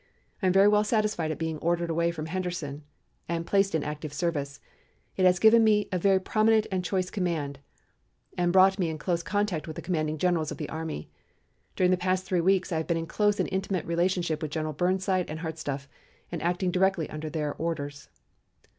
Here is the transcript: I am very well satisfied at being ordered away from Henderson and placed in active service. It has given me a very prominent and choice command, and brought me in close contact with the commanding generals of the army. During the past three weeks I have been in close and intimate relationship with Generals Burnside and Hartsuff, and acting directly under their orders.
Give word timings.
I 0.41 0.47
am 0.47 0.51
very 0.53 0.67
well 0.67 0.83
satisfied 0.83 1.29
at 1.29 1.37
being 1.37 1.59
ordered 1.59 1.91
away 1.91 2.09
from 2.09 2.25
Henderson 2.25 2.81
and 3.29 3.45
placed 3.45 3.75
in 3.75 3.83
active 3.83 4.13
service. 4.13 4.59
It 5.15 5.25
has 5.25 5.37
given 5.37 5.63
me 5.63 5.87
a 5.91 5.99
very 5.99 6.19
prominent 6.19 6.65
and 6.71 6.83
choice 6.83 7.11
command, 7.11 7.59
and 8.35 8.51
brought 8.51 8.79
me 8.79 8.89
in 8.89 8.97
close 8.97 9.21
contact 9.21 9.67
with 9.67 9.75
the 9.75 9.81
commanding 9.83 10.17
generals 10.17 10.51
of 10.51 10.57
the 10.57 10.69
army. 10.69 11.11
During 11.75 11.91
the 11.91 11.97
past 11.97 12.25
three 12.25 12.41
weeks 12.41 12.71
I 12.71 12.77
have 12.77 12.87
been 12.87 12.97
in 12.97 13.05
close 13.05 13.39
and 13.39 13.47
intimate 13.51 13.85
relationship 13.85 14.41
with 14.41 14.49
Generals 14.49 14.77
Burnside 14.77 15.29
and 15.29 15.41
Hartsuff, 15.41 15.87
and 16.31 16.41
acting 16.41 16.71
directly 16.71 17.07
under 17.11 17.29
their 17.29 17.53
orders. 17.53 18.09